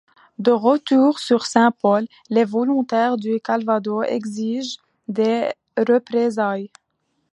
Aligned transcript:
De 0.39 0.49
retour 0.51 1.19
sur 1.19 1.45
Saint-Pol, 1.45 2.07
les 2.31 2.43
volontaires 2.43 3.17
du 3.17 3.39
Calvados 3.39 4.01
exigent 4.09 4.79
des 5.07 5.51
représailles. 5.77 6.71